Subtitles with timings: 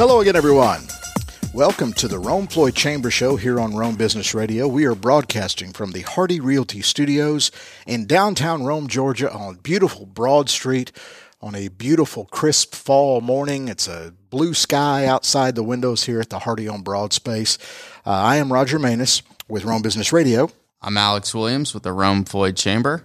[0.00, 0.80] Hello again, everyone.
[1.52, 4.66] Welcome to the Rome Floyd Chamber Show here on Rome Business Radio.
[4.66, 7.50] We are broadcasting from the Hardy Realty Studios
[7.86, 10.90] in downtown Rome, Georgia, on beautiful Broad Street
[11.42, 13.68] on a beautiful, crisp fall morning.
[13.68, 17.58] It's a blue sky outside the windows here at the Hardy on Broad Space.
[18.06, 20.50] Uh, I am Roger Manus with Rome Business Radio.
[20.80, 23.04] I'm Alex Williams with the Rome Floyd Chamber,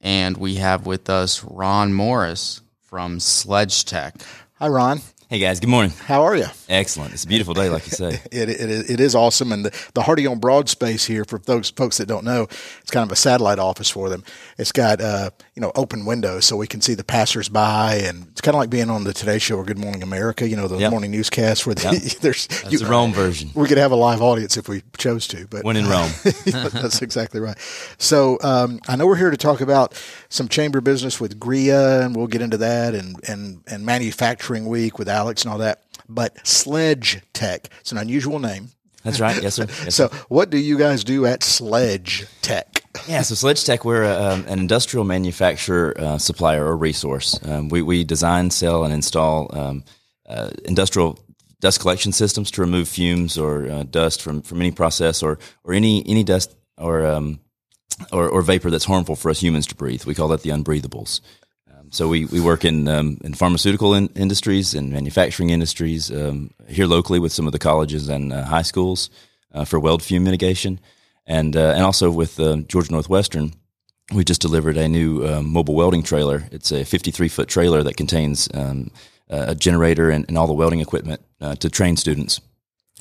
[0.00, 4.16] and we have with us Ron Morris from Sledge Tech.
[4.54, 5.02] Hi, Ron.
[5.32, 5.94] Hey guys, good morning.
[6.04, 6.44] How are you?
[6.68, 7.14] Excellent.
[7.14, 8.20] It's a beautiful day, like you say.
[8.30, 9.50] it, it, it is awesome.
[9.50, 12.42] And the, the Hardy on Broad space here, for those folks that don't know,
[12.82, 14.24] it's kind of a satellite office for them.
[14.58, 17.58] It's got, uh, you know, open windows so we can see the passersby.
[17.58, 20.54] And it's kind of like being on the Today Show or Good Morning America, you
[20.54, 20.90] know, the yep.
[20.90, 22.02] morning newscast where the, yep.
[22.20, 23.52] there's that's you, the Rome version.
[23.54, 25.46] We could have a live audience if we chose to.
[25.46, 26.10] But When in Rome.
[26.44, 27.56] that's exactly right.
[27.96, 32.14] So um, I know we're here to talk about some chamber business with GRIA, and
[32.14, 35.82] we'll get into that, and, and, and manufacturing week with Alex and all that
[36.14, 37.68] but Sledge Tech.
[37.80, 38.70] It's an unusual name.
[39.04, 39.42] That's right.
[39.42, 39.66] Yes, sir.
[39.84, 42.84] Yes, so, what do you guys do at Sledge Tech?
[43.08, 47.38] Yeah, so Sledge Tech, we're a, um, an industrial manufacturer, uh, supplier, or resource.
[47.44, 49.84] Um, we, we design, sell, and install um,
[50.28, 51.18] uh, industrial
[51.60, 55.74] dust collection systems to remove fumes or uh, dust from, from any process or, or
[55.74, 57.40] any any dust or, um,
[58.12, 60.04] or, or vapor that's harmful for us humans to breathe.
[60.04, 61.20] We call that the unbreathables.
[61.92, 66.86] So we, we work in um, in pharmaceutical in industries and manufacturing industries um, here
[66.86, 69.10] locally with some of the colleges and uh, high schools
[69.52, 70.80] uh, for weld fume mitigation,
[71.26, 73.52] and uh, and also with uh, Georgia Northwestern.
[74.10, 76.44] We just delivered a new um, mobile welding trailer.
[76.50, 78.90] It's a 53 foot trailer that contains um,
[79.28, 82.40] a generator and, and, all the welding equipment uh, to train students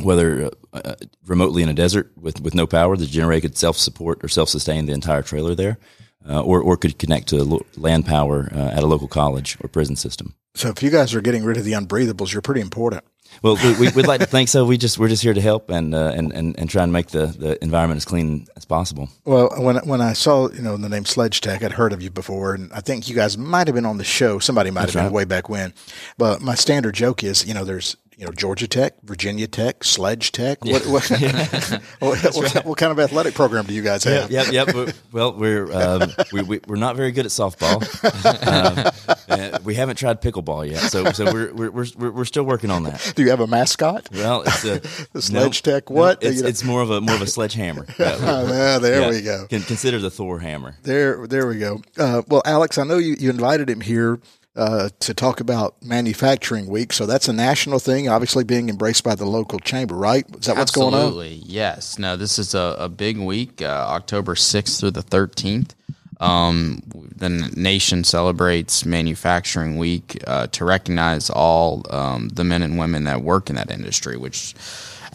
[0.01, 4.23] whether uh, remotely in a desert with, with no power, the generator could self support
[4.23, 5.77] or self sustain the entire trailer there,
[6.27, 9.95] uh, or, or could connect to land power uh, at a local college or prison
[9.95, 10.35] system.
[10.53, 13.03] So if you guys are getting rid of the unbreathables, you're pretty important.
[13.41, 14.65] Well, we, would like to think so.
[14.65, 17.07] We just we're just here to help and uh, and, and and try and make
[17.07, 19.09] the, the environment as clean as possible.
[19.25, 22.11] Well, when when I saw you know the name Sledge Tech, I'd heard of you
[22.11, 24.39] before, and I think you guys might have been on the show.
[24.39, 25.73] Somebody might That's have been way back when.
[26.17, 30.31] But my standard joke is, you know, there's you know Georgia Tech, Virginia Tech, Sledge
[30.31, 30.63] Tech.
[30.63, 31.09] What what,
[31.99, 34.29] what, what, what, kind of athletic program do you guys have?
[34.29, 34.67] Yep, yep.
[34.75, 34.95] yep.
[35.11, 37.81] Well, we're um, we, we, are not very good at softball.
[39.31, 42.83] Um, we haven't tried pickleball yet, so so we're we're we're, we're still working on
[42.83, 43.13] that.
[43.15, 44.09] Do you have a mascot?
[44.11, 44.79] Well, it's a
[45.13, 45.89] the Sledge Tech.
[45.89, 46.21] What?
[46.21, 47.85] No, it's, it's, more of a more of a sledgehammer.
[47.97, 49.47] Uh, there yeah, we go.
[49.47, 50.75] Can consider the Thor hammer.
[50.83, 51.81] There there we go.
[51.97, 54.19] Uh, well, Alex, I know you, you invited him here
[54.55, 56.91] uh, to talk about Manufacturing Week.
[56.93, 60.25] So that's a national thing, obviously being embraced by the local chamber, right?
[60.35, 60.99] Is that what's going on?
[60.99, 61.97] Absolutely, yes.
[61.97, 65.71] No, this is a, a big week, uh, October 6th through the 13th.
[66.19, 66.83] Um,
[67.15, 73.23] the nation celebrates Manufacturing Week uh, to recognize all um, the men and women that
[73.23, 74.53] work in that industry, which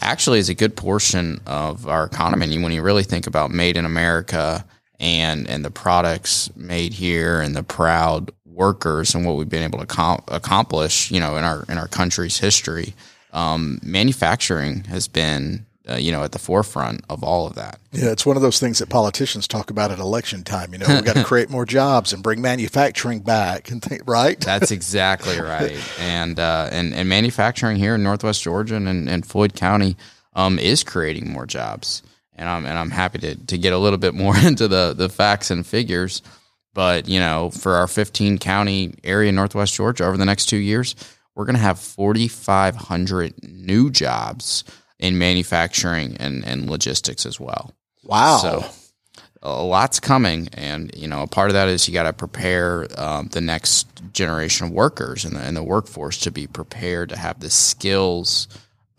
[0.01, 2.53] actually is a good portion of our economy.
[2.53, 4.65] And when you really think about made in America
[4.99, 9.79] and and the products made here and the proud workers and what we've been able
[9.79, 12.93] to com- accomplish, you know, in our in our country's history,
[13.31, 17.79] um, manufacturing has been, uh, you know, at the forefront of all of that.
[17.91, 20.73] Yeah, it's one of those things that politicians talk about at election time.
[20.73, 24.39] You know, we've got to create more jobs and bring manufacturing back, and think, right?
[24.39, 25.77] That's exactly right.
[25.99, 29.95] and uh, and and manufacturing here in Northwest Georgia and, and Floyd County
[30.33, 32.03] um, is creating more jobs.
[32.35, 35.09] And I'm and I'm happy to to get a little bit more into the the
[35.09, 36.21] facts and figures.
[36.77, 40.57] But, you know, for our 15 county area in Northwest Georgia over the next two
[40.57, 40.93] years,
[41.33, 44.63] we're going to have 4,500 new jobs
[44.99, 47.73] in manufacturing and, and logistics as well.
[48.03, 48.37] Wow.
[48.37, 48.65] So
[49.41, 50.49] a lot's coming.
[50.53, 53.87] And, you know, a part of that is you got to prepare um, the next
[54.13, 58.47] generation of workers and the, and the workforce to be prepared to have the skills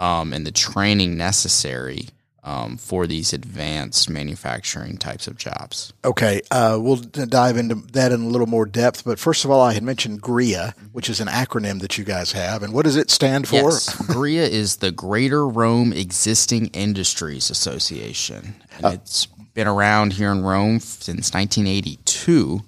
[0.00, 2.08] um, and the training necessary
[2.44, 5.92] um, for these advanced manufacturing types of jobs.
[6.04, 9.04] Okay, uh, we'll dive into that in a little more depth.
[9.04, 12.32] But first of all, I had mentioned GRIA, which is an acronym that you guys
[12.32, 12.62] have.
[12.62, 13.56] And what does it stand for?
[13.56, 18.54] Yes, GRIA is the Greater Rome Existing Industries Association.
[18.76, 22.60] And uh, it's been around here in Rome since 1982.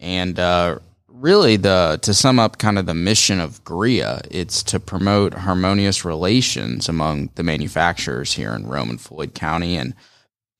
[0.00, 0.78] And uh,
[1.22, 6.04] really the to sum up kind of the mission of GRIA, it's to promote harmonious
[6.04, 9.94] relations among the manufacturers here in Rome and Floyd County and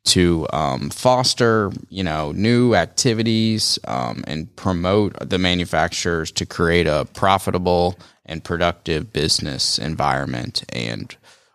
[0.05, 7.07] to um, foster, you know, new activities um, and promote the manufacturers to create a
[7.13, 10.65] profitable and productive business environment.
[10.71, 11.15] And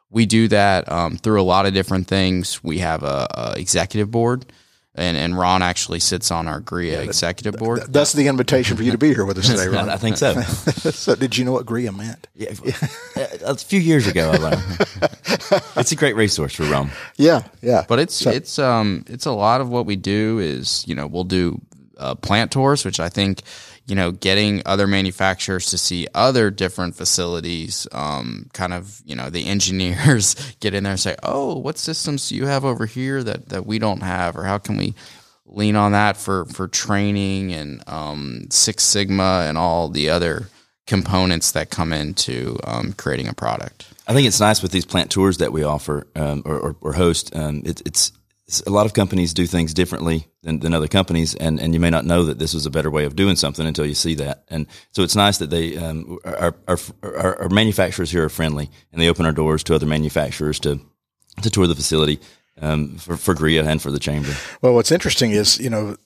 [0.09, 2.63] we do that um, through a lot of different things.
[2.63, 4.45] We have a, a executive board
[4.97, 7.83] and, and Ron actually sits on our GRIA executive board.
[7.87, 9.89] That's the invitation for you to be here with us today, Ron.
[9.89, 10.41] I think so.
[10.41, 12.27] so, did you know what GRIA meant?
[12.35, 12.53] Yeah,
[13.45, 14.63] a few years ago, I learned.
[15.77, 16.89] it's a great resource for Rome.
[17.15, 17.85] Yeah, yeah.
[17.87, 21.23] But it's it's um it's a lot of what we do is you know we'll
[21.23, 21.61] do
[21.97, 23.41] uh, plant tours, which I think
[23.87, 29.29] you know getting other manufacturers to see other different facilities, um, kind of you know
[29.29, 33.23] the engineers get in there and say, oh, what systems do you have over here
[33.23, 34.93] that that we don't have, or how can we
[35.45, 40.49] lean on that for for training and um, Six Sigma and all the other
[40.87, 43.85] components that come into um, creating a product.
[44.07, 46.93] I think it's nice with these plant tours that we offer um, or, or, or,
[46.93, 47.35] host.
[47.35, 48.11] Um, it, it's, it's,
[48.65, 51.89] a lot of companies do things differently than, than other companies, and, and you may
[51.89, 54.45] not know that this was a better way of doing something until you see that.
[54.47, 58.69] And so it's nice that they um, our, our, our, our manufacturers here are friendly,
[58.91, 60.79] and they open our doors to other manufacturers to
[61.41, 62.19] to tour the facility
[62.61, 64.33] um, for for GRIA and for the chamber.
[64.61, 65.97] Well, what's interesting is you know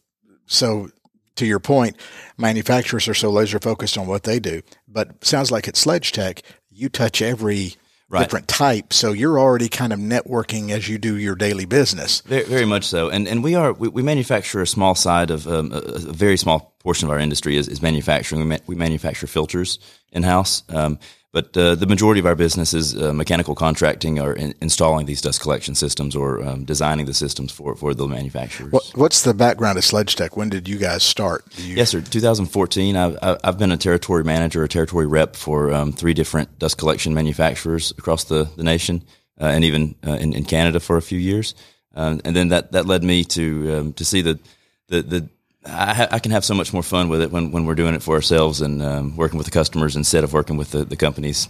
[0.48, 0.90] so
[1.36, 1.96] to your point,
[2.38, 4.62] manufacturers are so laser focused on what they do.
[4.88, 7.76] But sounds like at Sledge Tech, you touch every
[8.12, 8.24] right.
[8.24, 12.22] different type, so you're already kind of networking as you do your daily business.
[12.22, 15.48] Very, very much so, and and we are we, we manufacture a small side of
[15.48, 18.42] um, a, a, very small portion of our industry is, is manufacturing.
[18.42, 19.80] We, ma- we manufacture filters
[20.12, 20.64] in house.
[20.70, 21.00] Um,
[21.34, 25.22] but uh, the majority of our business is uh, mechanical contracting or in, installing these
[25.22, 28.72] dust collection systems or um, designing the systems for, for the manufacturers.
[28.72, 30.36] What, what's the background of Sledge Tech?
[30.36, 31.46] When did you guys start?
[31.58, 32.02] You- yes, sir.
[32.02, 32.96] 2014.
[32.98, 37.14] I've, I've been a territory manager, a territory rep for um, three different dust collection
[37.14, 39.04] manufacturers across the, the nation
[39.40, 41.56] uh, and even uh, in, in, Canada for a few years.
[41.96, 44.40] Um, and then that, that led me to um, to see the,
[44.88, 45.30] the, the
[45.66, 47.94] I, ha- I, can have so much more fun with it when, when we're doing
[47.94, 50.96] it for ourselves and um, working with the customers instead of working with the, the
[50.96, 51.50] companies,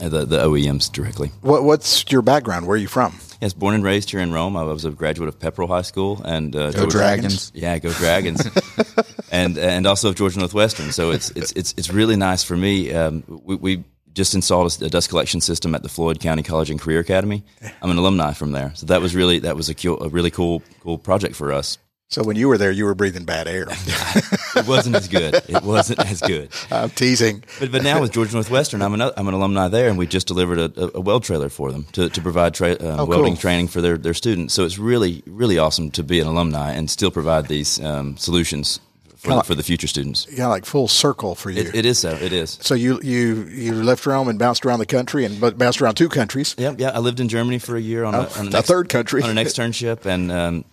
[0.00, 1.28] uh, the, the OEMs directly.
[1.42, 2.66] What, what's your background?
[2.66, 3.14] Where are you from?
[3.40, 4.56] Yes, born and raised here in Rome.
[4.56, 7.52] I was a graduate of Pepperell High School and uh, go Dragons.
[7.54, 8.48] Yeah, go Dragons,
[9.30, 10.92] and and also of Georgia Northwestern.
[10.92, 12.92] So it's it's it's it's really nice for me.
[12.94, 16.80] Um, we, we just installed a dust collection system at the Floyd County College and
[16.80, 17.44] Career Academy.
[17.82, 20.30] I'm an alumni from there, so that was really that was a, cool, a really
[20.30, 21.76] cool cool project for us.
[22.08, 23.66] So when you were there, you were breathing bad air.
[23.70, 25.34] it wasn't as good.
[25.48, 26.50] It wasn't as good.
[26.70, 27.42] I'm teasing.
[27.58, 30.26] But but now with Georgia Northwestern, I'm an I'm an alumni there, and we just
[30.26, 33.40] delivered a, a weld trailer for them to, to provide tra- uh, oh, welding cool.
[33.40, 34.54] training for their, their students.
[34.54, 38.80] So it's really really awesome to be an alumni and still provide these um, solutions
[39.24, 40.26] for, the, for the future students.
[40.30, 41.62] Yeah, like full circle for you.
[41.62, 42.10] It, it is so.
[42.10, 42.58] It is.
[42.60, 46.08] So you you you left Rome and bounced around the country and bounced around two
[46.08, 46.54] countries.
[46.58, 46.90] Yeah, yeah.
[46.90, 49.30] I lived in Germany for a year on, oh, a, on a, third country on
[49.30, 50.64] an externship, and um,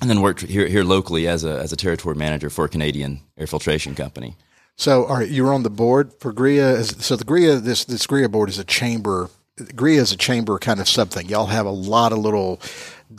[0.00, 3.20] and then worked here here locally as a as a territory manager for a Canadian
[3.36, 4.36] air filtration company.
[4.76, 6.84] So, all right, you were on the board for GRIA.
[6.84, 9.30] So the GRIA this this GRIA board is a chamber.
[9.74, 11.28] GRIA is a chamber kind of something.
[11.28, 12.60] Y'all have a lot of little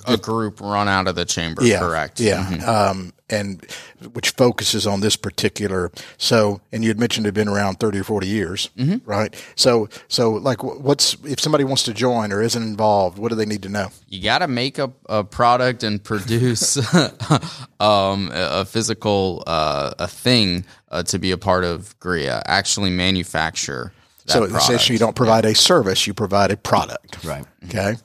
[0.05, 1.63] a group run out of the chamber.
[1.63, 2.19] Yeah, correct.
[2.19, 2.69] Yeah, mm-hmm.
[2.69, 3.65] um, and
[4.13, 5.91] which focuses on this particular.
[6.17, 9.09] So, and you had mentioned it had been around thirty or forty years, mm-hmm.
[9.09, 9.35] right?
[9.55, 13.17] So, so like, what's if somebody wants to join or isn't involved?
[13.17, 13.89] What do they need to know?
[14.07, 16.77] You got to make a, a, product and produce
[17.79, 22.41] um, a, physical uh, a thing uh, to be a part of GRIA.
[22.45, 23.91] Actually, manufacture.
[24.25, 25.51] so essentially, you don't provide yeah.
[25.51, 27.23] a service; you provide a product.
[27.23, 27.45] Right.
[27.65, 27.95] Okay.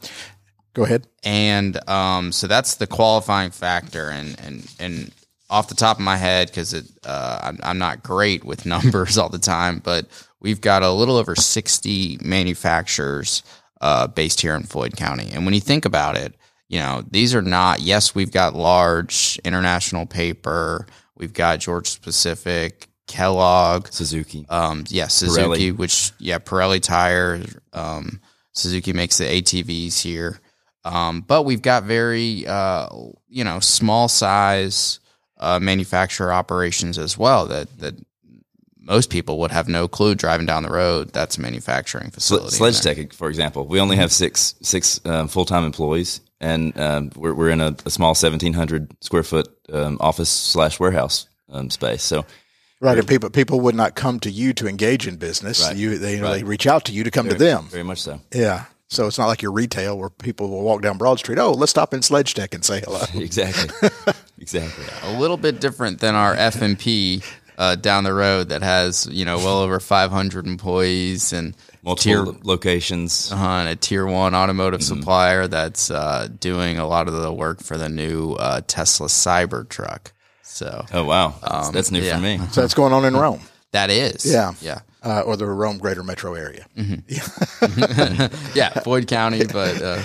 [0.74, 1.06] Go ahead.
[1.22, 4.08] And um, so that's the qualifying factor.
[4.08, 5.12] And and and
[5.50, 9.18] off the top of my head, because it uh, I'm, I'm not great with numbers
[9.18, 10.06] all the time, but
[10.40, 13.42] we've got a little over 60 manufacturers
[13.80, 15.30] uh, based here in Floyd County.
[15.32, 16.34] And when you think about it,
[16.68, 17.80] you know these are not.
[17.80, 20.86] Yes, we've got large international paper.
[21.16, 24.46] We've got Georgia Pacific, Kellogg, Suzuki.
[24.48, 25.76] Um, yeah, Suzuki, Pirelli.
[25.76, 27.42] which yeah, Pirelli tire.
[27.74, 28.20] Um,
[28.52, 30.40] Suzuki makes the ATVs here.
[30.84, 32.88] Um, but we've got very, uh,
[33.28, 35.00] you know, small size
[35.38, 37.94] uh, manufacturer operations as well that that
[38.78, 41.12] most people would have no clue driving down the road.
[41.12, 42.56] That's a manufacturing facility.
[42.56, 47.10] Sledge Tech, for example, we only have six six um, full time employees, and um,
[47.14, 51.70] we're we're in a, a small seventeen hundred square foot um, office slash warehouse um,
[51.70, 52.02] space.
[52.02, 52.24] So.
[52.80, 55.64] Right, and people people would not come to you to engage in business.
[55.64, 55.76] Right.
[55.76, 56.38] You they, right.
[56.38, 57.66] they reach out to you to come very, to them.
[57.66, 58.20] Very much so.
[58.34, 61.38] Yeah, so it's not like your retail where people will walk down Broad Street.
[61.38, 63.00] Oh, let's stop in Sledge Tech and say hello.
[63.14, 63.88] exactly.
[64.38, 64.84] exactly.
[65.04, 67.22] A little bit different than our F and P
[67.56, 72.40] uh, down the road that has you know well over 500 employees and multiple tier,
[72.44, 73.32] locations.
[73.32, 75.00] Uh-huh, and a tier one automotive mm-hmm.
[75.00, 80.12] supplier that's uh, doing a lot of the work for the new uh, Tesla Cybertruck.
[80.42, 82.16] So, oh wow, that's, um, that's new yeah.
[82.16, 82.38] for me.
[82.50, 83.40] So that's going on in Rome.
[83.70, 86.66] That is, yeah, yeah uh, or the Rome Greater Metro Area.
[86.76, 87.06] Mm-hmm.
[88.58, 90.02] yeah, Floyd County, but uh,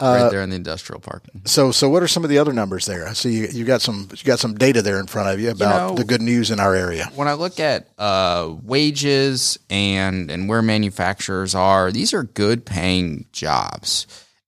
[0.00, 1.24] right there in the industrial park.
[1.44, 3.06] So, so what are some of the other numbers there?
[3.06, 5.50] I see you, you got some you got some data there in front of you
[5.50, 7.10] about know- the good news in our area.
[7.14, 13.26] when I look at uh, wages and and where manufacturers are, these are good paying
[13.32, 14.06] jobs.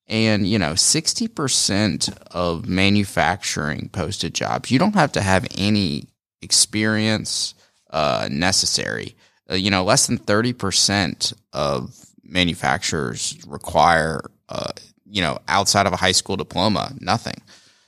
[0.09, 6.09] And you know, sixty percent of manufacturing posted jobs, you don't have to have any
[6.43, 7.55] experience
[7.91, 9.15] uh, necessary.
[9.51, 14.73] Uh, you know, less than thirty percent of manufacturers require, uh,
[15.05, 17.41] you know, outside of a high school diploma, nothing.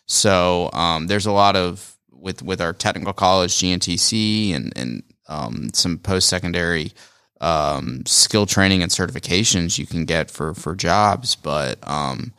[0.06, 5.70] So um, there's a lot of with with our technical college GNTC and and um,
[5.72, 6.92] some post secondary
[7.40, 11.36] um, skill training and certifications you can get for for jobs.
[11.36, 12.32] But um,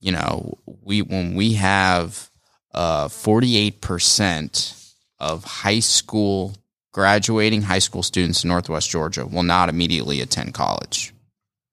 [0.00, 2.30] you know, we when we have
[3.56, 4.76] eight percent
[5.18, 6.54] of high school
[6.92, 11.12] graduating high school students in Northwest Georgia will not immediately attend college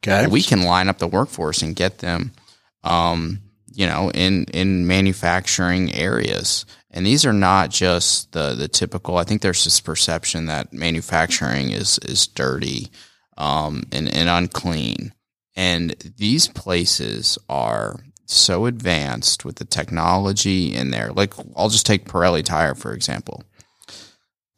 [0.05, 2.31] Okay, we can line up the workforce and get them,
[2.83, 3.41] um,
[3.73, 6.65] you know, in in manufacturing areas.
[6.91, 9.17] And these are not just the the typical.
[9.17, 12.89] I think there's this perception that manufacturing is is dirty
[13.37, 15.13] um, and and unclean.
[15.55, 21.11] And these places are so advanced with the technology in there.
[21.11, 23.43] Like I'll just take Pirelli tire for example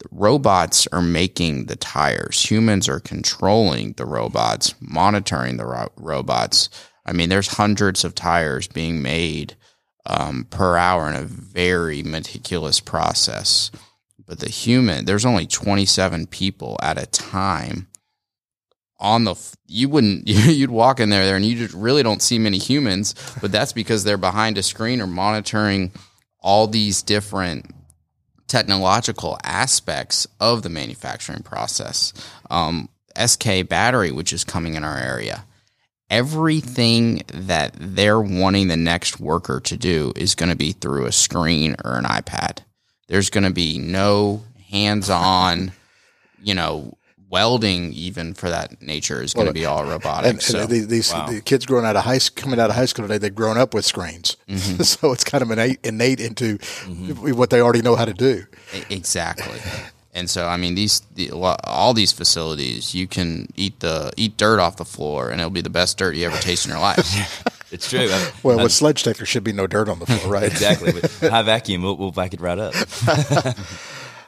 [0.00, 2.50] the robots are making the tires.
[2.50, 6.70] Humans are controlling the robots, monitoring the ro- robots.
[7.04, 9.56] I mean, there's hundreds of tires being made
[10.06, 13.70] um, per hour in a very meticulous process.
[14.26, 17.88] But the human, there's only 27 people at a time
[18.98, 19.34] on the.
[19.66, 20.28] You wouldn't.
[20.28, 23.14] You'd walk in there, there, and you just really don't see many humans.
[23.42, 25.92] But that's because they're behind a screen or monitoring
[26.38, 27.74] all these different
[28.50, 32.12] technological aspects of the manufacturing process.
[32.50, 35.44] Um, SK Battery, which is coming in our area,
[36.10, 41.12] everything that they're wanting the next worker to do is going to be through a
[41.12, 42.58] screen or an iPad.
[43.06, 45.72] There's going to be no hands on,
[46.42, 46.98] you know,
[47.30, 50.26] welding even for that nature is going to be all robotic.
[50.26, 52.84] and, and so the, these the kids growing out of high coming out of high
[52.86, 54.82] school today, they've grown up with screens, Mm-hmm.
[54.92, 56.58] so it's kind of innate, innate into
[57.34, 58.44] what they already know how to do.
[58.90, 59.60] Exactly.
[60.12, 64.58] And so, I mean, these the, all these facilities, you can eat the eat dirt
[64.58, 67.46] off the floor, and it'll be the best dirt you ever taste in your life.
[67.72, 68.08] It's true.
[68.10, 70.42] I- Well, with sledge tech, there should be no dirt on the floor, right?
[70.50, 70.90] exactly.
[70.92, 72.74] With high vacuum, we'll, we'll vac it right up.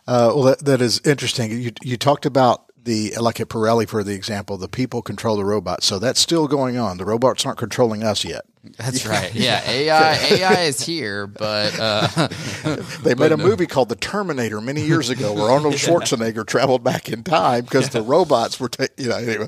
[0.07, 1.51] Uh, well, that, that is interesting.
[1.51, 5.45] You you talked about the like at Pirelli for the example, the people control the
[5.45, 6.99] robots, so that's still going on.
[6.99, 8.43] The robots aren't controlling us yet.
[8.77, 9.35] That's right.
[9.35, 12.07] Yeah, AI AI is here, but uh,
[13.03, 17.09] They made a movie called The Terminator many years ago, where Arnold Schwarzenegger traveled back
[17.09, 19.17] in time because the robots were, ta- you know.
[19.17, 19.47] Anyway,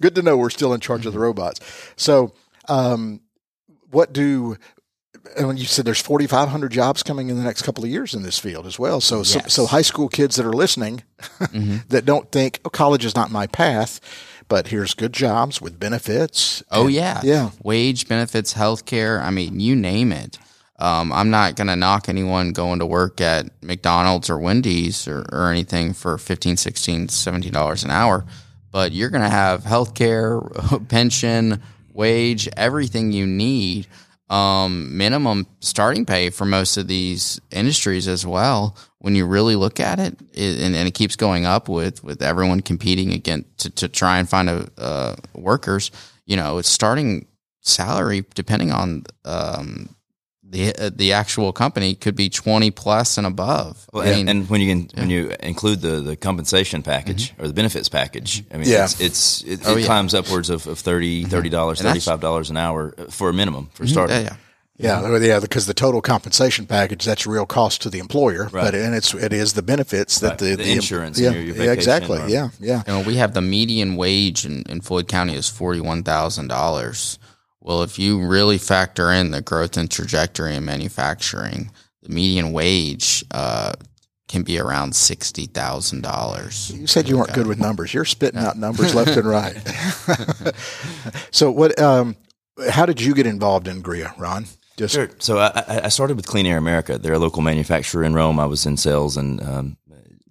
[0.00, 1.60] good to know we're still in charge of the robots.
[1.96, 2.32] So,
[2.68, 3.20] um,
[3.90, 4.56] what do?
[5.36, 8.22] And when you said there's 4,500 jobs coming in the next couple of years in
[8.22, 9.00] this field as well.
[9.00, 9.52] So, so, Yes.
[9.54, 11.02] so high school kids that are listening
[11.88, 14.00] that don't think oh, college is not my path,
[14.48, 16.62] but here's good jobs with benefits.
[16.70, 17.50] oh yeah, Yeah.
[17.62, 19.22] wage benefits, healthcare.
[19.22, 20.38] I mean, you name it.
[20.78, 25.24] Um, I'm not going to knock anyone going to work at McDonald's or Wendy's or,
[25.30, 28.24] or anything for 15 16 $17 an hour,
[28.72, 31.62] but you're going to have healthcare, pension,
[31.94, 33.86] wage, everything you need.
[34.32, 38.78] Um, minimum starting pay for most of these industries as well.
[38.98, 42.22] When you really look at it, it and, and it keeps going up with, with
[42.22, 45.90] everyone competing against to, to try and find a, uh, workers.
[46.24, 47.26] You know, it's starting
[47.60, 49.94] salary depending on um,
[50.52, 53.88] the uh, the actual company could be twenty plus and above.
[53.92, 57.32] Well, I and, mean, and when you can, when you include the, the compensation package
[57.32, 57.42] mm-hmm.
[57.42, 58.84] or the benefits package, I mean, Yeah.
[58.84, 59.86] it's, it's it, Oh, it yeah.
[59.86, 61.48] climbs upwards of, of 30 mm-hmm.
[61.48, 63.92] dollars, And thirty that's- five dollars an hour uh, for a minimum for mm-hmm.
[63.92, 64.16] starting.
[64.16, 64.36] yeah, yeah.
[64.78, 68.94] Yeah, yeah, because the total compensation package that's real cost to the employer, but and
[68.94, 70.38] it's it is the benefits that Right.
[70.38, 72.18] the, The insurance Yeah, your- your yeah, exactly.
[72.18, 72.82] or- yeah, yeah.
[72.86, 77.18] And we have the median wage in, in Floyd County is forty one thousand dollars.
[77.62, 81.70] Well, if you really factor in the growth and trajectory in manufacturing,
[82.02, 83.72] the median wage uh,
[84.28, 86.72] can be around sixty thousand dollars.
[86.74, 87.94] You said you weren't good with numbers.
[87.94, 89.56] You're spitting out numbers left and right.
[91.30, 91.78] so what?
[91.80, 92.16] Um,
[92.70, 94.46] how did you get involved in GRIA, Ron?
[94.76, 95.10] Just Sure.
[95.18, 96.98] So I, I- I started with Clean Air America.
[96.98, 98.40] They're a local manufacturer in Rome.
[98.40, 99.76] I was in sales and um,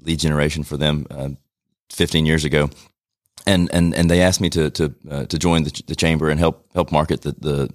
[0.02, 1.30] lead generation for them uh,
[1.92, 2.70] 15 years ago,
[3.46, 6.40] and and and they asked me to to uh, to join the, the chamber and
[6.40, 7.70] help help market the, the,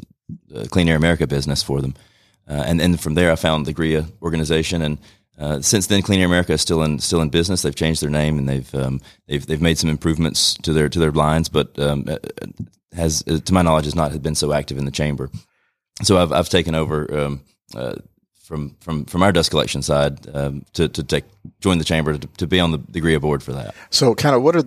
[0.49, 1.94] the Clean Air America business for them.
[2.49, 4.99] Uh, and then from there, I found the GRIA organization and
[5.38, 7.61] Uh, since then, Clean Air America is still in still in business.
[7.61, 10.99] They've changed their name and they've um, they've they've made some improvements to their to
[10.99, 12.16] their lines, but um, uh,
[12.96, 15.28] has to my knowledge has not been so active in the chamber.
[16.02, 17.40] So I've I've taken over um,
[17.75, 17.96] uh,
[18.49, 21.25] from from from our dust collection side um, to to take
[21.61, 23.75] join the chamber to, to be on the, the GREA board for that.
[23.90, 24.64] So, kind of, what are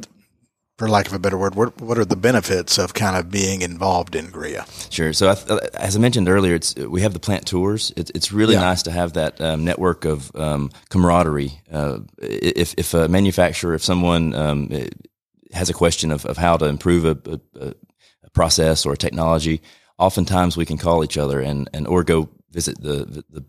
[0.80, 3.62] for lack of a better word, what, what are the benefits of kind of being
[3.62, 4.66] involved in GREA?
[4.90, 5.12] Sure.
[5.12, 5.34] So, I,
[5.74, 7.92] as I mentioned earlier, it's we have the plant tours.
[7.98, 8.62] It's, it's really yeah.
[8.62, 11.52] nice to have that um, network of um, camaraderie.
[11.70, 14.70] Uh, if, if a manufacturer, if someone um,
[15.52, 17.74] has a question of, of how to improve a, a,
[18.24, 19.62] a, process or a technology,
[19.98, 23.44] oftentimes we can call each other and, and or go visit the, the,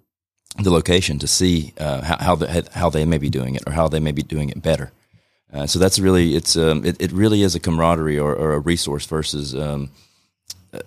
[0.58, 3.72] the location to see uh, how how, the, how they may be doing it or
[3.72, 4.90] how they may be doing it better.
[5.52, 8.60] Uh, so that's really it's um, it, it really is a camaraderie or, or a
[8.60, 9.90] resource versus um,
[10.72, 10.78] uh,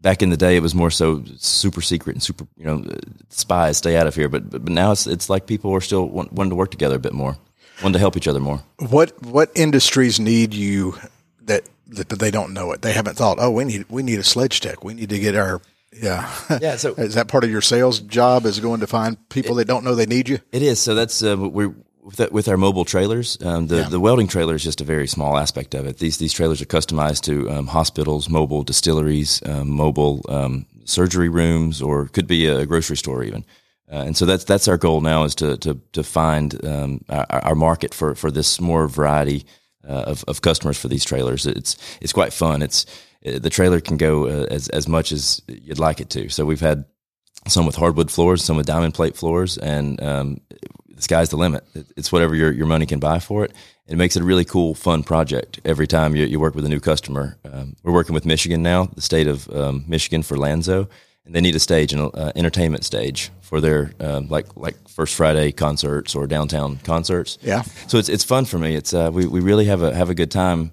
[0.00, 2.84] back in the day it was more so super secret and super you know
[3.28, 6.08] spies stay out of here but but, but now it's it's like people are still
[6.08, 7.36] want, wanting to work together a bit more
[7.82, 10.96] wanting to help each other more what what industries need you
[11.42, 14.24] that that they don't know it they haven't thought oh we need we need a
[14.24, 15.60] sledge tech we need to get our
[15.92, 16.30] yeah.
[16.60, 16.76] Yeah.
[16.76, 18.46] So is that part of your sales job?
[18.46, 20.38] Is going to find people it, that don't know they need you?
[20.52, 20.80] It is.
[20.80, 21.74] So that's uh, we're
[22.08, 23.88] with, with our mobile trailers, um, the, yeah.
[23.88, 25.98] the welding trailer is just a very small aspect of it.
[25.98, 31.82] These these trailers are customized to um, hospitals, mobile distilleries, um, mobile um, surgery rooms,
[31.82, 33.44] or could be a grocery store even.
[33.92, 37.26] Uh, and so that's that's our goal now is to to to find um, our,
[37.28, 39.44] our, market for for this more variety
[39.86, 41.46] uh, of, of customers for these trailers.
[41.46, 42.62] It's it's quite fun.
[42.62, 42.86] It's
[43.26, 46.30] uh, the trailer can go uh, as as much as you'd like it to.
[46.30, 46.86] So we've had
[47.46, 50.40] some with hardwood floors, some with diamond plate floors, and um,
[50.98, 51.64] the sky's the limit.
[51.96, 53.52] It's whatever your, your money can buy for it.
[53.86, 56.68] It makes it a really cool, fun project every time you, you work with a
[56.68, 57.38] new customer.
[57.44, 60.88] Um, we're working with Michigan now, the state of um, Michigan for Lanzo,
[61.24, 65.14] and they need a stage, an uh, entertainment stage for their um, like like First
[65.14, 67.38] Friday concerts or downtown concerts.
[67.42, 67.62] Yeah.
[67.86, 68.74] So it's it's fun for me.
[68.74, 70.72] It's uh, we we really have a have a good time.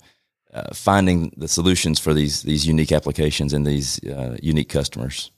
[0.54, 5.32] Uh, finding the solutions for these these unique applications and these uh, unique customers.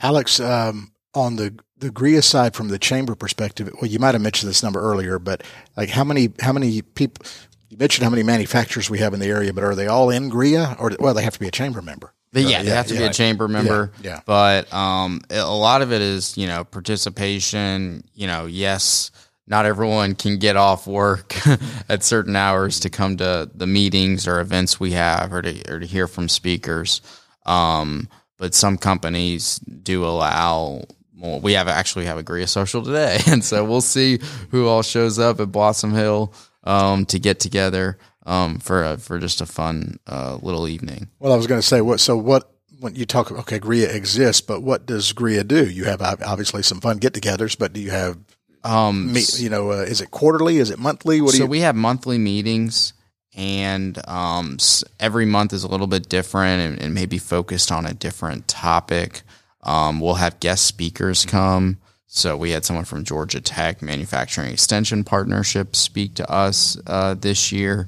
[0.00, 4.22] Alex, um, on the the GREA side from the chamber perspective, well, you might have
[4.22, 5.42] mentioned this number earlier, but
[5.76, 7.24] like how many how many people?
[7.70, 10.30] You mentioned how many manufacturers we have in the area, but are they all in
[10.30, 12.14] GREA, or well, they have to be a chamber member?
[12.32, 13.92] But yeah, they have to yeah, be a chamber member.
[14.02, 14.20] Yeah, yeah.
[14.26, 18.04] But um, a lot of it is you know participation.
[18.14, 19.10] You know, yes,
[19.46, 21.34] not everyone can get off work
[21.88, 25.80] at certain hours to come to the meetings or events we have, or to or
[25.80, 27.00] to hear from speakers.
[27.46, 30.82] Um, but some companies do allow
[31.18, 34.82] well, we have actually have a GREA social today, and so we'll see who all
[34.82, 36.32] shows up at Blossom Hill
[36.64, 41.08] um, to get together um, for a, for just a fun uh, little evening.
[41.18, 42.00] Well, I was going to say what.
[42.00, 42.50] So what
[42.80, 45.68] when you talk okay, GREA exists, but what does GREA do?
[45.68, 48.18] You have obviously some fun get-togethers, but do you have
[48.64, 50.58] um, you know, uh, is it quarterly?
[50.58, 51.20] Is it monthly?
[51.20, 51.50] What do so you?
[51.50, 52.92] we have monthly meetings,
[53.34, 54.58] and um,
[54.98, 59.22] every month is a little bit different and, and maybe focused on a different topic.
[59.62, 61.78] Um, we'll have guest speakers come.
[62.06, 67.52] So we had someone from Georgia Tech Manufacturing Extension Partnership speak to us uh, this
[67.52, 67.86] year.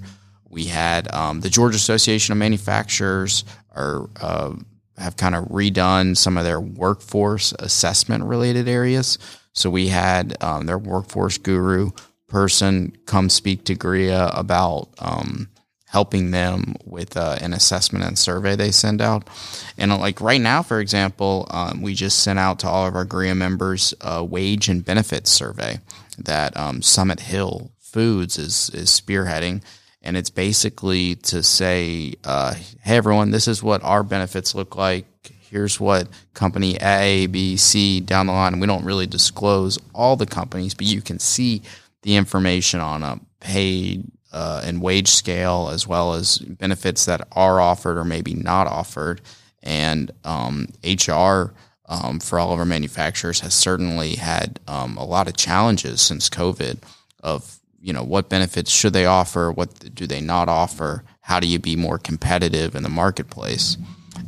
[0.48, 4.54] We had um, the Georgia Association of Manufacturers are uh,
[4.98, 9.18] have kind of redone some of their workforce assessment related areas.
[9.52, 11.90] So we had um, their workforce guru
[12.28, 15.48] person come speak to GREA about um,
[15.90, 19.28] helping them with uh, an assessment and survey they send out.
[19.76, 22.94] And uh, like right now, for example, um, we just sent out to all of
[22.94, 25.80] our GREA members a wage and benefits survey
[26.16, 29.62] that um, Summit Hill Foods is is spearheading.
[30.02, 35.06] And it's basically to say, uh, hey, everyone, this is what our benefits look like.
[35.50, 38.60] Here's what company A, B, C down the line.
[38.60, 41.62] We don't really disclose all the companies, but you can see
[42.02, 47.60] the information on a paid uh, and wage scale, as well as benefits that are
[47.60, 49.20] offered or maybe not offered.
[49.62, 51.52] And um, HR
[51.86, 56.30] um, for all of our manufacturers has certainly had um, a lot of challenges since
[56.30, 56.78] COVID
[57.22, 61.46] of you know what benefits should they offer, what do they not offer, how do
[61.46, 63.76] you be more competitive in the marketplace.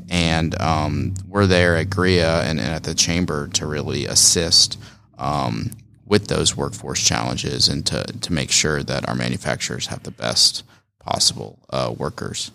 [0.09, 4.79] And um, we're there at GREA and, and, at the chamber to really assist
[5.19, 5.71] um,
[6.12, 10.62] with those workforce challenges and to, to make sure that our manufacturers have the best
[10.98, 12.51] possible uh, workers.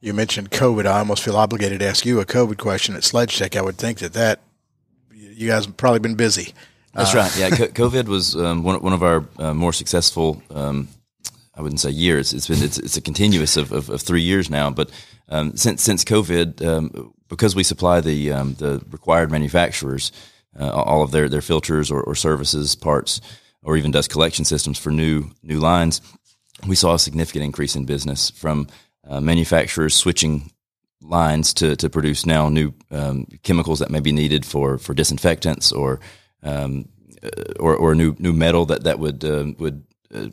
[0.00, 0.84] You mentioned COVID.
[0.84, 3.54] I almost feel obligated to ask you a COVID question at Sledge Tech.
[3.54, 4.40] I would think that that
[5.12, 6.54] you guys have probably been busy.
[6.92, 7.38] That's uh, right.
[7.38, 10.42] Yeah, COVID was um, one one of our uh, more successful.
[10.50, 10.88] Um,
[11.54, 12.32] I wouldn't say years.
[12.32, 14.70] It's been it's, it's a continuous of, of, of three years now.
[14.70, 14.90] But
[15.28, 20.10] um, since since COVID, um, because we supply the um, the required manufacturers,
[20.58, 23.20] uh, all of their their filters or, or services parts
[23.62, 26.00] or even dust collection systems for new new lines,
[26.66, 28.68] we saw a significant increase in business from
[29.08, 30.50] uh, manufacturers switching
[31.00, 35.72] lines to, to produce now new um, chemicals that may be needed for, for disinfectants
[35.72, 36.00] or
[36.42, 36.88] um,
[37.22, 39.84] uh, or, or new new metal that that would uh, would
[40.14, 40.28] uh,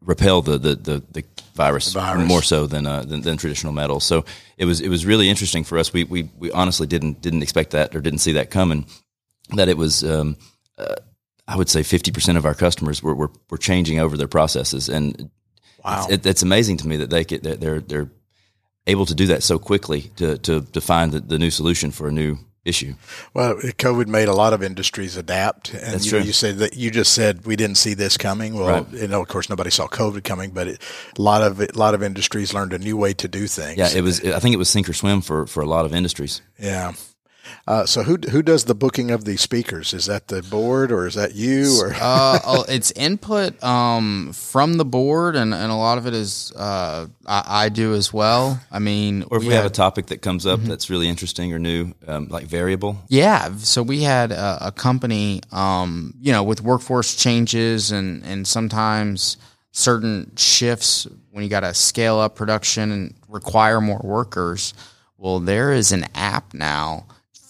[0.00, 4.04] repel the the the, the virus, virus, more so than, uh, than, than traditional metals.
[4.04, 4.24] So
[4.56, 5.92] it was it was really interesting for us.
[5.92, 8.86] We we we honestly didn't didn't expect that or didn't see that coming.
[9.54, 10.04] That it was.
[10.04, 10.36] Um,
[10.78, 10.96] uh,
[11.50, 14.88] I would say 50% of our customers were, were, were changing over their processes.
[14.88, 15.30] And
[15.84, 16.04] wow.
[16.04, 18.08] it's, it, it's amazing to me that they get, they're, they're
[18.86, 22.06] able to do that so quickly to, to, to find the, the new solution for
[22.06, 22.94] a new issue.
[23.34, 26.20] Well, COVID made a lot of industries adapt, and That's you, true.
[26.20, 28.54] You said that you just said we didn't see this coming.
[28.54, 29.02] Well, Right.
[29.02, 30.82] you know, of course, nobody saw COVID coming, but it,
[31.18, 33.78] a lot of a lot of industries learned a new way to do things.
[33.78, 34.22] Yeah, it was.
[34.22, 36.42] I think it was sink or swim for, for a lot of industries.
[36.58, 36.92] Yeah.
[37.66, 39.94] Uh, so who who does the booking of these speakers?
[39.94, 44.74] Is that the board or is that you or uh, oh, it's input um, from
[44.74, 48.60] the board, and, and a lot of it is uh, I, I do as well.
[48.70, 51.58] I mean, Or if we, have a topic that comes up that's really interesting or
[51.58, 52.96] new, um, like Veryable.
[53.08, 58.46] Yeah, so we had a, a company, um, you know, with workforce changes and and
[58.46, 59.36] sometimes
[59.72, 64.74] certain shifts when you got to scale up production and require more workers.
[65.16, 67.06] Well, there is an app now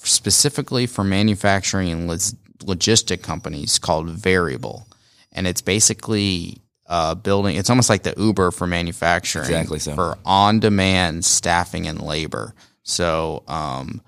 [0.06, 2.20] specifically for manufacturing and log-
[2.64, 4.84] logistic companies called Veryable,
[5.32, 7.56] and it's basically uh, building.
[7.56, 9.94] It's almost like the Uber for manufacturing, Exactly so.
[9.94, 12.54] for on-demand staffing and labor.
[12.82, 13.42] So.
[13.48, 14.02] Um,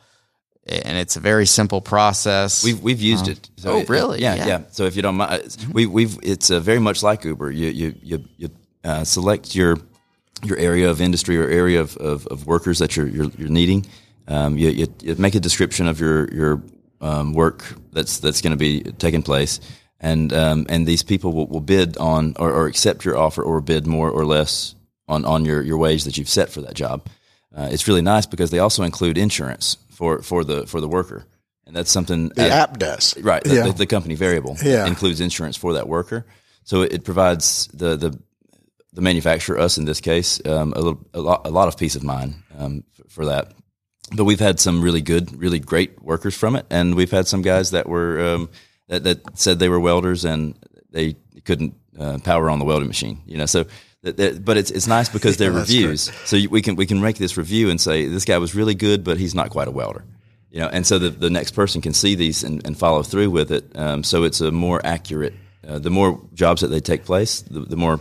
[0.64, 2.62] and it's a very simple process.
[2.62, 3.50] We've we've used it.
[3.64, 4.20] oh, it- really?
[4.20, 4.46] Yeah, Yeah.
[4.46, 7.50] yeah, So if you don't mind, we we've it's uh, very much like Uber.
[7.50, 8.48] You you you, you
[8.84, 9.76] uh, select your
[10.44, 13.84] your area of industry or area of, of, of workers that you're you're, you're needing.
[14.32, 16.62] Um, you, you, you make a description of your your
[17.00, 19.60] um, work that's that's going to be taking place,
[20.00, 23.60] and um, and these people will, will bid on or, or accept your offer or
[23.60, 24.74] bid more or less
[25.08, 27.06] on on your your wage that you've set for that job.
[27.56, 31.24] Uh, it's really nice because they also include insurance for for the for the worker,
[31.66, 33.14] and that's something the uh, app does?
[33.22, 33.44] Right.
[33.44, 33.66] The, Yeah.
[33.66, 34.86] the, the company Veryable Yeah.
[34.86, 36.24] includes insurance for that worker.
[36.64, 38.18] So it, it provides the, the,
[38.92, 41.96] the manufacturer, us in this case, um, a, little, a, lot, a lot of peace
[41.96, 43.52] of mind um, for that.
[44.14, 46.66] But we've had some really good, really great workers from it.
[46.70, 48.50] And we've had some guys that were, um,
[48.88, 50.54] that, that said they were welders and
[50.90, 53.64] they couldn't uh, power on the welding machine, you know, so
[54.02, 56.10] that, that, but it's, it's nice because they're Yeah, reviews.
[56.24, 58.74] So you, we can, we can make this review and say, this guy was really
[58.74, 60.04] good, but he's not quite a welder
[60.52, 63.30] you know, and so the, the next person can see these and, and follow through
[63.30, 63.64] with it.
[63.74, 65.32] Um, so it's a more accurate.
[65.66, 68.00] Uh, the more jobs that they take place, the, the more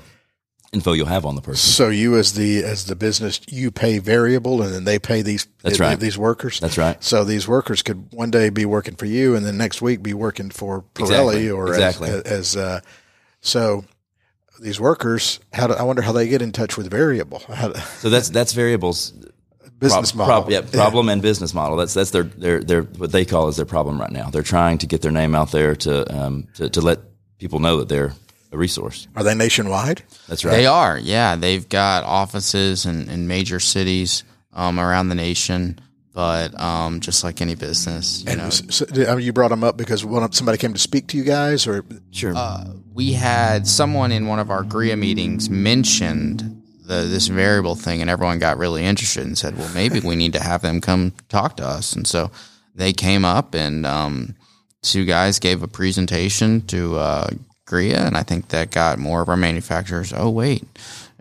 [0.74, 1.58] info you'll have on the person.
[1.72, 5.48] So you as the as the business, you pay Veryable, and then they pay these
[5.64, 6.00] That's right.
[6.00, 6.60] these workers.
[6.60, 7.02] That's right.
[7.04, 10.14] So these workers could one day be working for you, and then next week be
[10.14, 11.50] working for Pirelli Exactly.
[11.52, 12.10] or Exactly.
[12.10, 12.80] as, as uh,
[13.42, 13.86] so.
[14.60, 18.12] These workers, how do, I wonder how they get in touch with Veryable do, So
[18.12, 19.12] that's that's Veryable's.
[19.80, 20.52] business model.
[20.52, 21.78] yeah, problem and business model.
[21.78, 24.30] That's that's their their their what they call is their problem right now.
[24.30, 27.00] They're trying to get their name out there to um to, to let
[27.40, 28.14] people know that they're
[28.52, 29.08] a resource.
[29.16, 30.04] Are they nationwide?
[30.28, 30.52] That's right.
[30.52, 31.36] They are, yeah.
[31.36, 35.80] They've got offices in, in major cities um, around the nation,
[36.14, 40.04] but um, just like any business, you know, S- so, you brought them up because
[40.04, 42.34] one somebody came to speak to you guys, or Sure.
[42.94, 48.10] we had someone in one of our GRIA meetings mentioned the, this Veryable thing, and
[48.10, 51.56] everyone got really interested and said, "Well, maybe we need to have them come talk
[51.58, 52.32] to us." And so
[52.76, 54.36] they came up, and um,
[54.82, 57.30] two guys gave a presentation to uh,
[57.80, 60.14] And I think that got more of our manufacturers.
[60.16, 60.64] Oh, wait,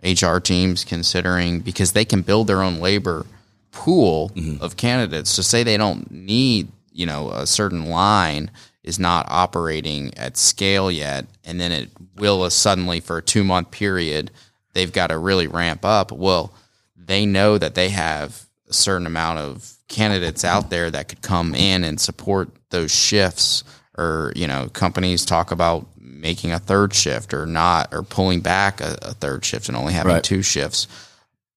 [0.03, 3.25] HR teams considering because they can build their own labor
[3.71, 4.61] pool mm-hmm.
[4.63, 5.29] of candidates.
[5.29, 8.51] So say they don't need, you know, a certain line
[8.83, 13.71] is not operating at scale yet, and then it will suddenly for a two month
[13.71, 14.31] period,
[14.73, 16.11] they've got to really ramp up.
[16.11, 16.53] Well,
[16.95, 21.53] they know that they have a certain amount of candidates out there that could come
[21.53, 23.63] in and support those shifts
[23.97, 25.85] or you know companies talk about
[26.21, 29.91] making a third shift or not or pulling back a, a third shift and only
[29.93, 30.23] having Right.
[30.23, 30.87] two shifts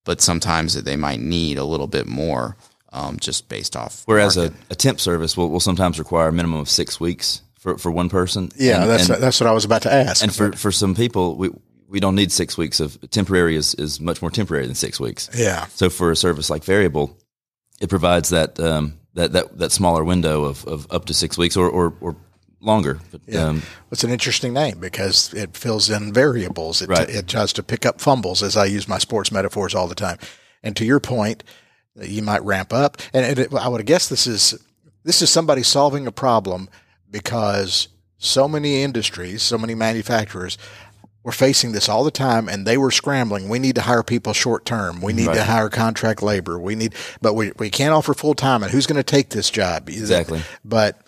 [0.05, 2.57] but sometimes they might need a little bit more
[2.93, 6.61] um, just based off Whereas a, a temp service will, will sometimes require a minimum
[6.61, 8.51] of six weeks for, for one person.
[8.57, 10.23] yeah, And- that's and- that's what I was about to ask.
[10.23, 11.51] and for, for some people, we
[11.89, 15.31] we don't need six weeks of temporary is, is much more temporary than six weeks.
[15.37, 17.15] yeah, So for a service like Veryable,
[17.81, 21.57] it provides that um, that, that that smaller window of, of up to six weeks
[21.57, 22.17] or or, or
[22.65, 23.01] longer.
[23.11, 23.45] But, Yeah.
[23.49, 26.83] um, it's an interesting name because it fills in variables.
[26.83, 27.09] It, Right.
[27.09, 30.19] it tries to pick up fumbles, as I use my sports metaphors all the time.
[30.63, 31.45] And to your point,
[32.01, 34.55] you might ramp up, and, and it, I would guess this is
[35.05, 36.71] This is somebody solving a problem
[37.11, 40.57] because so many industries, so many manufacturers
[41.23, 43.49] were facing this all the time and they were scrambling.
[43.51, 45.01] We need to hire people short term.
[45.03, 45.37] We need Right.
[45.37, 46.59] to hire contract labor.
[46.59, 48.63] We need, but we, we can't offer full time.
[48.63, 49.89] And who's going to take this job?
[49.89, 50.43] Exactly.
[50.65, 51.04] But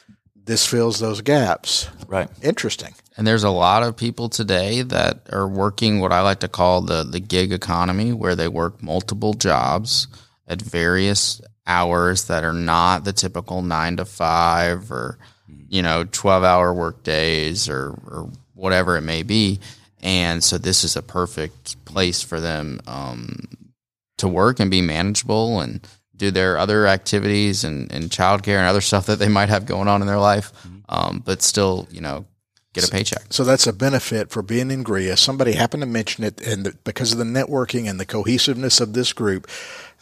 [0.46, 1.88] this fills those gaps.
[2.08, 2.28] Right.
[2.42, 2.94] Interesting.
[3.16, 6.82] And there's a lot of people today that are working what I like to call
[6.82, 10.06] the, the gig economy, where they work multiple jobs
[10.46, 15.18] at various hours that are not the typical nine to five or,
[15.68, 19.58] you know, 12 hour work days or, or whatever it may be.
[20.00, 23.48] And so this is a perfect place for them um,
[24.18, 25.80] to work and be manageable and
[26.16, 29.88] do their other activities and, and childcare and other stuff that they might have going
[29.88, 30.52] on in their life,
[30.88, 32.24] um, but still, you know,
[32.72, 33.24] get a paycheck.
[33.30, 35.16] So that's a benefit for being in GRIA.
[35.16, 38.92] Somebody happened to mention it, and the, because of the networking and the cohesiveness of
[38.92, 39.48] this group,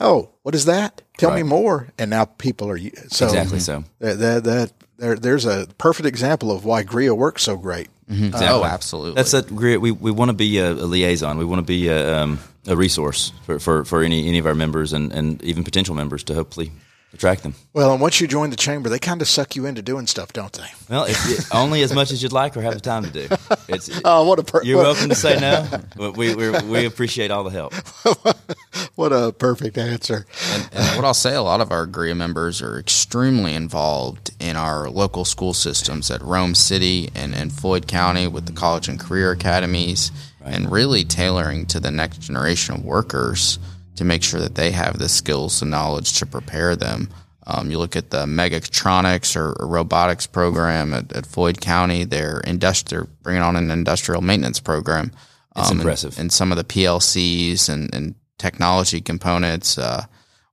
[0.00, 1.02] oh, what is that?
[1.18, 1.88] Tell me more.
[1.98, 3.84] And now people are so Exactly so.
[4.00, 7.88] That, that, that there, there's a perfect example of why GRIA works so great.
[8.10, 9.14] Oh, absolutely.
[9.14, 9.78] That's a great.
[9.78, 11.38] We, we want to be a, a liaison.
[11.38, 14.54] We want to be a, um, a resource for, for, for any any of our
[14.54, 16.72] members and, and even potential members to hopefully
[17.12, 17.54] attract them.
[17.72, 20.32] Well, and once you join the chamber, they kind of suck you into doing stuff,
[20.32, 20.66] don't they?
[20.90, 23.28] Well, if, it- only as much as you'd like or have the time to do.
[23.68, 25.66] It's, Oh, what a per- you're welcome to say no.
[25.96, 27.72] but We, we we appreciate all the help.
[28.94, 30.26] what a perfect answer.
[30.52, 34.56] and, and what I'll say, a lot of our GRIA members are extremely involved in
[34.56, 38.98] our local school systems at Rome City and, and Floyd County with the college and
[39.00, 40.10] career academies,
[40.44, 43.58] and really tailoring to the next generation of workers
[43.96, 47.08] to make sure that they have the skills and knowledge to prepare them.
[47.46, 52.40] Um, you look at the mechatronics or, or robotics program at, at Floyd County; they're
[52.46, 55.12] industri- they're bringing on an industrial maintenance program.
[55.56, 56.18] It's and- impressive.
[56.18, 59.78] And, some of the PLCs and, and technology components.
[59.78, 60.06] Uh,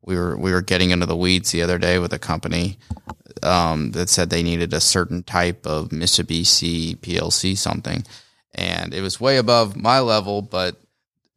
[0.03, 2.79] we were we were getting into the weeds the other day with a company
[3.43, 8.03] um, that said they needed a certain type of Mitsubishi PLC something,
[8.53, 10.75] and it was way above my level, but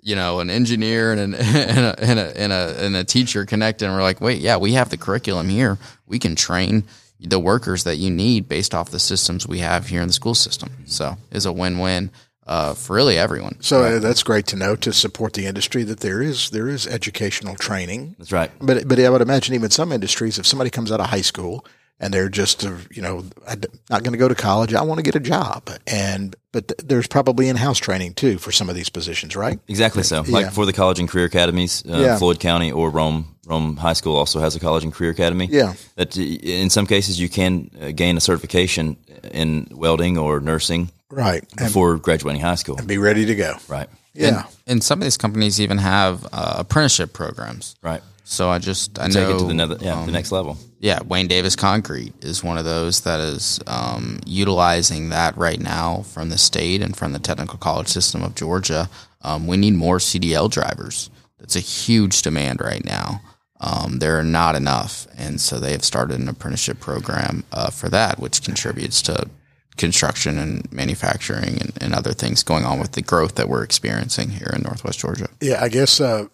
[0.00, 3.44] you know, an engineer and an and a and a and a, and a teacher
[3.46, 5.78] connected, and we're like, wait, yeah, we have the curriculum here.
[6.06, 6.84] We can train
[7.20, 10.34] the workers that you need based off the systems we have here in the school
[10.34, 10.70] system.
[10.86, 12.10] So it's a win win
[12.46, 13.56] uh, for really everyone.
[13.60, 16.86] So uh, that's great to know to support the industry that there is there is
[16.86, 18.16] educational training.
[18.18, 18.50] That's right.
[18.60, 21.64] But but I would imagine even some industries, if somebody comes out of high school
[22.00, 24.98] and they're just uh, you know I'm not going to go to college, I want
[24.98, 28.68] to get a job, and but th- there's probably in house training too for some
[28.68, 29.58] of these positions, right?
[29.68, 30.22] Exactly so.
[30.28, 30.50] Like Yeah.
[30.50, 32.18] for the college and career academies, uh, Yeah.
[32.18, 35.48] Floyd County or Rome Rome High School also has a college and career academy.
[35.50, 35.74] Yeah.
[35.96, 38.96] That in some cases you can uh, gain a certification
[39.32, 42.76] in welding or nursing Right, and before graduating high school.
[42.78, 43.54] And be ready to go.
[43.68, 43.88] Right.
[44.14, 47.74] Yeah, And some of these companies even have uh, apprenticeship programs.
[47.82, 48.00] Right.
[48.24, 50.56] So I just I Take know it to the, another, yeah, um, the next level.
[50.84, 56.02] Yeah, Wayne Davis Concrete is one of those that is um, utilizing that right now
[56.02, 58.90] from the state and from the technical college system of Georgia.
[59.22, 61.08] Um, we need more CDL drivers.
[61.38, 63.22] That's a huge demand right now.
[63.60, 67.88] Um, there are not enough, and so they have started an apprenticeship program uh, for
[67.88, 69.30] that, which contributes to
[69.78, 74.28] construction and manufacturing and, and other things going on with the growth that we're experiencing
[74.28, 75.28] here in Northwest Georgia.
[75.40, 75.62] yeah.
[75.62, 76.26] I guess uh,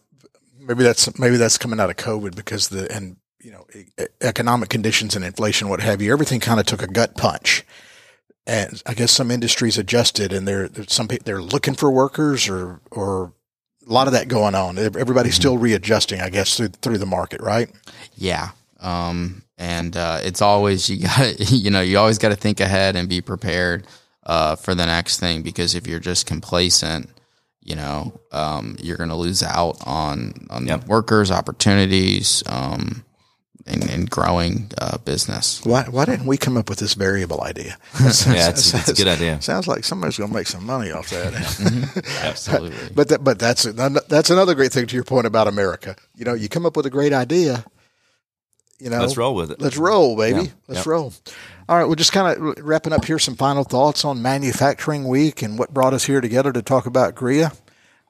[0.58, 4.68] maybe that's maybe that's coming out of COVID because the and you know e- economic
[4.68, 6.12] conditions and inflation, what have you.
[6.12, 7.64] Everything kind of took a gut punch.
[8.46, 12.80] and I guess some industries adjusted, and they're, they're some they're looking for workers, or
[12.90, 13.32] or
[13.88, 14.78] a lot of that going on.
[14.78, 17.70] Everybody's still readjusting, I guess, through through the market, right?
[18.16, 18.50] Yeah.
[18.80, 22.96] Um, and uh, it's always you got you know you always got to think ahead
[22.96, 23.86] and be prepared
[24.24, 27.10] uh, for the next thing because if you're just complacent,
[27.62, 30.86] you know um, you're going to lose out on on Yep.
[30.86, 33.04] workers, opportunities, um,
[33.66, 35.60] and, and growing uh, business.
[35.64, 37.76] Why why didn't we come up with this Veryable idea?
[38.00, 39.40] Yeah, it's, it's a good idea.
[39.42, 41.34] Sounds like somebody's going to make some money off that.
[42.22, 42.76] Absolutely.
[42.94, 45.96] But that, but that's that's another great thing to your point about America.
[46.16, 47.64] You know, you come up with a great idea.
[48.78, 49.60] You know, Let's roll with it.
[49.60, 50.42] Let's roll, baby.
[50.44, 50.50] Yeah.
[50.68, 50.86] Let's Yep.
[50.86, 51.12] roll.
[51.68, 53.18] All right, we're just kind of wrapping up here.
[53.18, 57.14] Some final thoughts on Manufacturing Week and what brought us here together to talk about
[57.14, 57.52] GRIA.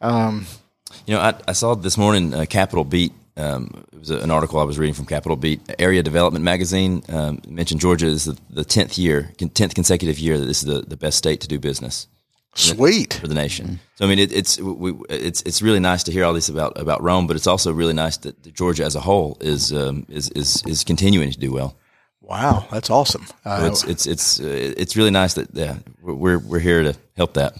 [0.00, 3.12] You know, I, I saw this morning uh, Capitol Beat.
[3.36, 7.02] Um, it was an article I was reading from Capitol Beat Area Development Magazine.
[7.08, 10.82] Um, mentioned Georgia is the, the tenth year, tenth consecutive year that this is the,
[10.82, 12.06] the best state to do business
[12.54, 13.14] Sweet.
[13.14, 13.78] for the nation.
[13.94, 16.78] So I mean, it, it's we, it's it's really nice to hear all this about
[16.78, 20.04] about Rome, but it's also really nice that, that Georgia as a whole is um,
[20.08, 21.76] is is is continuing to do well.
[22.20, 23.26] Wow, that's awesome.
[23.26, 26.94] So Uh, it's it's it's uh, it's really nice that yeah, we're we're here to
[27.16, 27.54] help that.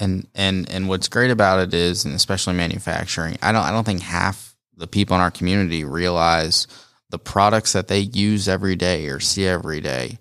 [0.00, 3.84] and and and what's great about it is, and especially manufacturing, I don't I don't
[3.84, 6.66] think half the people in our community realize
[7.10, 10.18] the products that they use every day or see every day,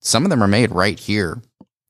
[0.00, 1.40] some of them are made right here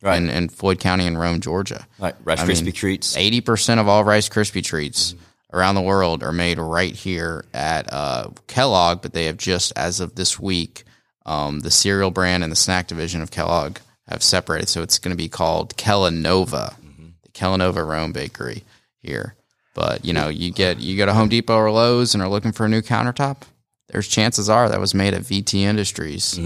[0.03, 0.19] Right.
[0.19, 1.87] in, in Floyd County in Rome, Georgia.
[1.99, 3.17] Like Rice I Krispie mean, treats.
[3.17, 5.15] Eighty percent of all Rice Krispie treats
[5.51, 10.01] around the world are made right here at uh, Kellogg, but they have just as
[10.01, 10.85] of this week,
[11.25, 14.69] um, the cereal brand and the snack division of Kellogg have separated.
[14.69, 16.75] So it's going to be called Kellanova,
[17.23, 18.63] the Kellanova Rome Bakery
[19.01, 19.37] here.
[19.75, 22.53] But you know, you get you go to Home Depot or Lowe's and are looking
[22.53, 23.43] for a new countertop.
[23.89, 26.39] There's chances are that was made at VT Industries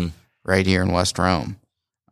[0.45, 1.59] right here in West Rome.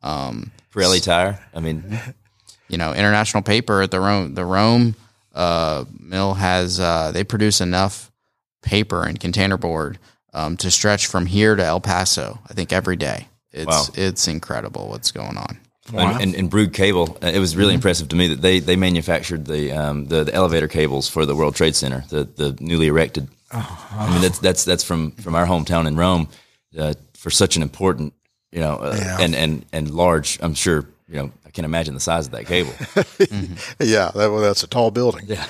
[0.03, 1.41] Um, Pirelli tire.
[1.55, 1.99] I mean,
[2.69, 4.95] you know, International Paper at the Rome the Rome
[5.35, 8.13] uh, mill has uh, they produce enough
[8.63, 9.99] paper and container board
[10.35, 12.41] um, to stretch from here to El Paso.
[12.49, 13.29] I think every day.
[13.53, 13.85] It's Wow.
[13.95, 15.56] it's incredible what's going on.
[15.95, 17.17] And, and, and Brugg Cable.
[17.23, 20.35] uh, It was really impressive to me that they they manufactured the um, the, the
[20.35, 23.29] elevator cables for the World Trade Center, the the newly erected.
[23.53, 26.29] I mean, that's that's that's from from our hometown in Rome
[26.79, 28.13] uh, for such an important,
[28.53, 29.19] you know, uh, Yeah.
[29.21, 30.39] and and and large.
[30.43, 31.31] I'm sure you know.
[31.47, 32.73] I can imagine the size of that cable.
[33.81, 35.25] Yeah, that, well, that's a tall building.
[35.27, 35.47] yeah,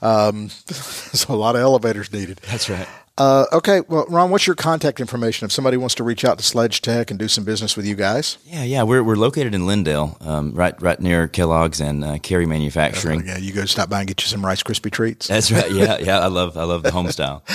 [0.00, 2.38] Um, so a lot of elevators needed.
[2.50, 2.88] that's right.
[3.20, 6.44] Uh, okay, well, Ron, what's your contact information if somebody wants to reach out to
[6.44, 8.38] Sledge Tech and do some business with you guys?
[8.46, 8.82] Yeah, yeah.
[8.82, 13.26] We're we're located in Lindale, um, right right near Kellogg's and uh, Carey Manufacturing.
[13.26, 15.28] Yeah, you go stop by and get you some Rice Krispie treats.
[15.28, 15.70] That's right.
[15.70, 16.18] Yeah, yeah.
[16.18, 17.44] I love I love the home style.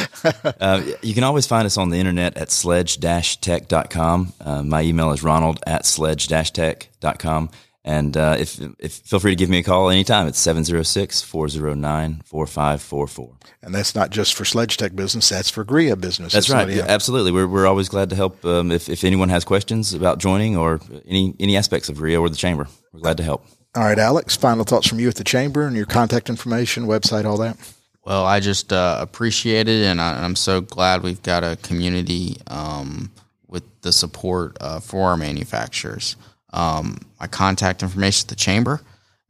[0.59, 4.33] Uh, you can always find us on the internet at sledge-tech.com.
[4.41, 7.49] Uh, my email is ronald at sledge-tech.com.
[7.87, 10.25] And uh, if, if feel free to give me a call anytime.
[10.25, 13.35] It's 706-409-4544.
[13.61, 16.33] And that's not just for Sledge Tech business; that's for GRIA business.
[16.33, 16.67] That's right.
[16.67, 17.31] Yeah, absolutely.
[17.31, 20.79] We're, we're always glad to help um, if, if anyone has questions about joining or
[21.07, 22.67] any, any aspects of RIO or the chamber.
[22.91, 23.45] We're glad to help.
[23.75, 24.35] All right, Alex.
[24.35, 27.55] Final thoughts from you at the chamber and your contact information, website, all that.
[28.03, 32.37] Well, I just uh, appreciate it, and I, I'm so glad we've got a community
[32.47, 33.11] um,
[33.47, 36.15] with the support uh, for our manufacturers.
[36.55, 38.81] Um, my contact information at the chamber,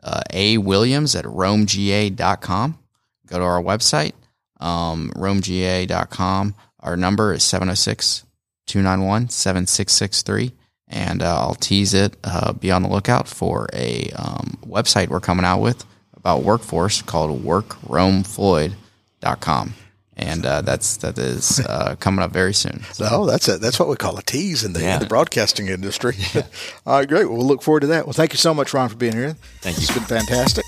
[0.03, 0.59] uh, A.
[0.59, 2.77] Williams at romega.com.
[3.25, 4.13] Go to our website,
[4.59, 6.53] um, romega.com.
[6.79, 8.23] Our number is 706
[8.67, 10.51] 291 7663.
[10.87, 12.15] And uh, I'll tease it.
[12.23, 15.83] Uh, be on the lookout for a um, website we're coming out with
[16.15, 19.73] about workforce called workromefloyd.com.
[20.17, 22.83] And uh, that's that is uh, coming up very soon.
[22.93, 24.93] So that's a, that's what we call a tease in the, Yeah.
[24.95, 26.15] in the broadcasting industry.
[26.85, 27.25] all right, great.
[27.25, 28.05] Well, we'll look forward to that.
[28.05, 29.35] Well, thank you so much, Ron, for being here.
[29.61, 29.83] Thank you.
[29.83, 30.63] It's been fantastic.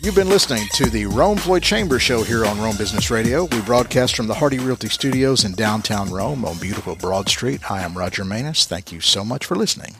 [0.00, 3.46] You've been listening to the Rome Floyd Chamber Show here on Rome Business Radio.
[3.46, 7.62] We broadcast from the Hardy Realty Studios in downtown Rome on beautiful Broad Street.
[7.62, 8.64] Hi, I'm Roger Manus.
[8.64, 9.96] Thank you so much for listening.